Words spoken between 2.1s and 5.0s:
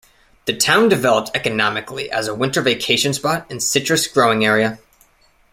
a winter vacation spot and citrus growing area.